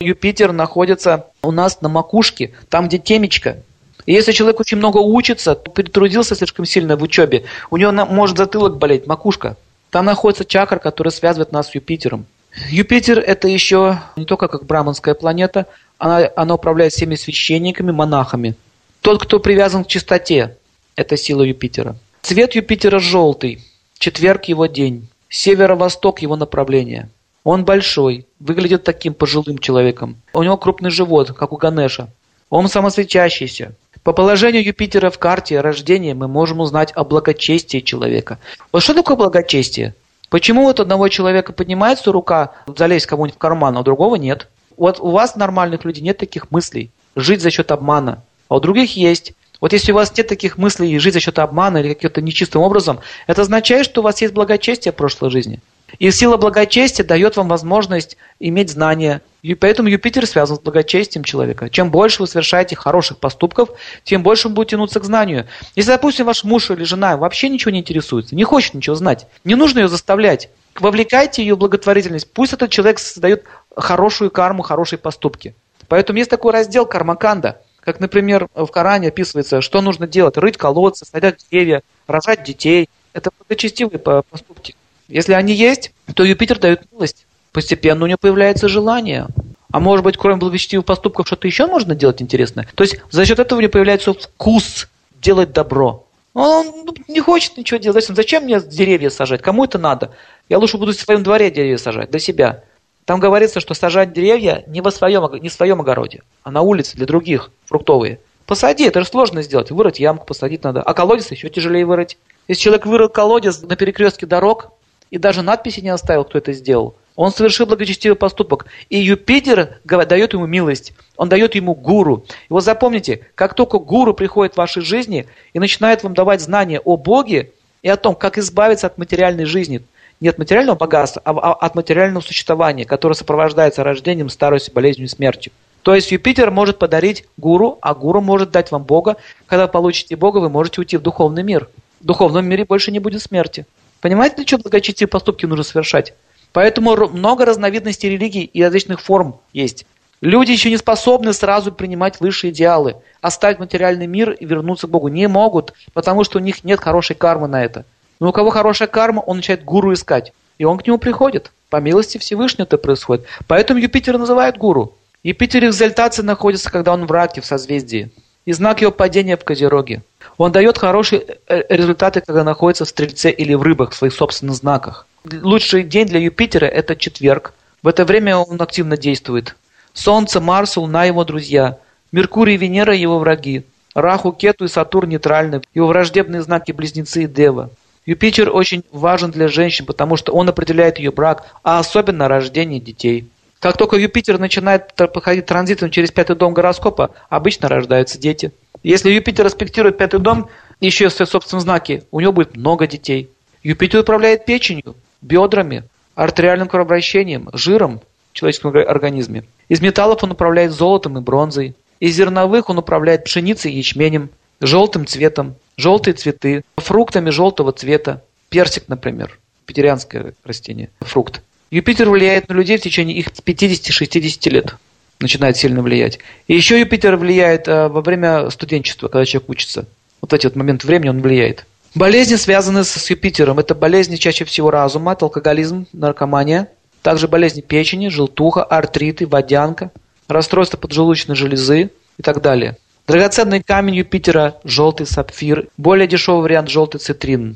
[0.00, 3.62] Юпитер находится у нас на макушке, там, где темечко.
[4.04, 8.76] И если человек очень много учится, перетрудился слишком сильно в учебе, у него может затылок
[8.76, 9.56] болеть, макушка.
[9.90, 12.26] Там находится чакра, которая связывает нас с Юпитером.
[12.70, 15.66] Юпитер это еще не только как браманская планета,
[15.98, 18.54] она, она управляет всеми священниками, монахами.
[19.00, 20.56] Тот, кто привязан к чистоте,
[20.94, 21.96] это сила Юпитера.
[22.22, 23.62] Цвет Юпитера желтый,
[23.98, 27.10] четверг его день, северо-восток его направления.
[27.46, 30.20] Он большой, выглядит таким пожилым человеком.
[30.34, 32.08] У него крупный живот, как у Ганеша.
[32.50, 33.76] Он самосвечащийся.
[34.02, 38.40] По положению Юпитера в карте рождения мы можем узнать о благочестии человека.
[38.72, 39.94] Вот что такое благочестие?
[40.28, 44.48] Почему вот одного человека поднимается рука залезть кому-нибудь в карман, а у другого нет?
[44.76, 46.90] Вот у вас, нормальных людей, нет таких мыслей.
[47.14, 48.24] Жить за счет обмана.
[48.48, 49.34] А у других есть.
[49.60, 52.98] Вот если у вас нет таких мыслей жить за счет обмана или каким-то нечистым образом,
[53.28, 55.60] это означает, что у вас есть благочестие в прошлой жизни.
[55.98, 59.22] И сила благочестия дает вам возможность иметь знания.
[59.42, 61.70] И поэтому Юпитер связан с благочестием человека.
[61.70, 63.70] Чем больше вы совершаете хороших поступков,
[64.04, 65.46] тем больше он будет тянуться к знанию.
[65.76, 69.54] Если, допустим, ваш муж или жена вообще ничего не интересуется, не хочет ничего знать, не
[69.54, 70.50] нужно ее заставлять.
[70.78, 72.30] Вовлекайте ее в благотворительность.
[72.32, 75.54] Пусть этот человек создает хорошую карму, хорошие поступки.
[75.88, 77.62] Поэтому есть такой раздел кармаканда.
[77.80, 80.36] Как, например, в Коране описывается, что нужно делать.
[80.36, 82.90] Рыть колодцы, садить деревья, рожать детей.
[83.12, 84.74] Это благочестивые поступки.
[85.08, 87.26] Если они есть, то Юпитер дает милость.
[87.52, 89.26] Постепенно у него появляется желание.
[89.72, 92.68] А может быть, кроме благочестивых поступков, что-то еще можно делать интересное?
[92.74, 94.88] То есть за счет этого у него появляется вкус
[95.20, 96.04] делать добро.
[96.34, 98.06] Он ну, не хочет ничего делать.
[98.06, 99.40] Зачем мне деревья сажать?
[99.40, 100.10] Кому это надо?
[100.48, 102.62] Я лучше буду в своем дворе деревья сажать, для себя.
[103.06, 106.96] Там говорится, что сажать деревья не, во своем, не в своем огороде, а на улице
[106.96, 108.20] для других, фруктовые.
[108.46, 109.70] Посади, это же сложно сделать.
[109.70, 110.82] Вырыть ямку, посадить надо.
[110.82, 112.18] А колодец еще тяжелее вырыть.
[112.48, 114.72] Если человек вырыл колодец на перекрестке дорог,
[115.10, 116.96] и даже надписи не оставил, кто это сделал.
[117.16, 118.66] Он совершил благочестивый поступок.
[118.90, 120.92] И Юпитер дает ему милость.
[121.16, 122.26] Он дает ему гуру.
[122.48, 126.78] И вот запомните, как только гуру приходит в вашей жизни и начинает вам давать знания
[126.80, 129.82] о Боге и о том, как избавиться от материальной жизни,
[130.20, 135.52] не от материального богатства, а от материального существования, которое сопровождается рождением, старостью, болезнью и смертью.
[135.82, 139.16] То есть Юпитер может подарить гуру, а гуру может дать вам Бога.
[139.46, 141.68] Когда получите Бога, вы можете уйти в духовный мир.
[142.00, 143.66] В духовном мире больше не будет смерти.
[144.06, 146.14] Понимаете, для чего благочестивые поступки нужно совершать?
[146.52, 149.84] Поэтому много разновидностей религий и различных форм есть.
[150.20, 155.08] Люди еще не способны сразу принимать высшие идеалы, оставить материальный мир и вернуться к Богу.
[155.08, 157.84] Не могут, потому что у них нет хорошей кармы на это.
[158.20, 160.32] Но у кого хорошая карма, он начинает гуру искать.
[160.58, 161.50] И он к нему приходит.
[161.68, 163.26] По милости Всевышнего это происходит.
[163.48, 164.94] Поэтому Юпитер называют гуру.
[165.24, 168.12] Юпитер экзальтации находится, когда он в раке, в созвездии.
[168.46, 170.02] И знак его падения в Козероге.
[170.38, 174.56] Он дает хорошие э, результаты, когда находится в Стрельце или в Рыбах, в своих собственных
[174.56, 175.06] знаках.
[175.24, 177.52] Лучший день для Юпитера– это четверг.
[177.82, 179.56] В это время он активно действует.
[179.92, 181.78] Солнце, Марс, Луна– его друзья.
[182.12, 183.64] Меркурий и Венера– его враги.
[183.94, 185.62] Раху, Кету и Сатурн– нейтральны.
[185.74, 187.70] Его враждебные знаки– Близнецы и Дева.
[188.04, 193.28] Юпитер очень важен для женщин, потому что он определяет ее брак, а особенно рождение детей.
[193.66, 198.52] Как только Юпитер начинает проходить транзитом через пятый дом гороскопа, обычно рождаются дети.
[198.84, 200.48] Если Юпитер аспектирует пятый дом,
[200.80, 203.28] еще в свои собственные знаки, у него будет много детей.
[203.64, 205.82] Юпитер управляет печенью, бедрами,
[206.14, 209.42] артериальным кровообращением, жиром в человеческом организме.
[209.68, 211.74] Из металлов он управляет золотом и бронзой.
[211.98, 218.84] Из зерновых он управляет пшеницей и ячменем, желтым цветом, желтые цветы, фруктами желтого цвета, персик,
[218.86, 221.42] например, петерианское растение, фрукт.
[221.70, 224.76] Юпитер влияет на людей в течение их 50-60 лет.
[225.18, 226.18] Начинает сильно влиять.
[226.46, 229.86] И еще Юпитер влияет э, во время студенчества, когда человек учится.
[230.20, 231.66] Вот эти вот моменты времени он влияет.
[231.94, 236.68] Болезни, связанные с Юпитером, это болезни чаще всего разума, это алкоголизм, наркомания,
[237.00, 239.92] также болезни печени, желтуха, артриты, водянка,
[240.28, 242.76] расстройство поджелудочной железы и так далее.
[243.06, 247.54] Драгоценный камень Юпитера– желтый сапфир, более дешевый вариант– желтый цитрин.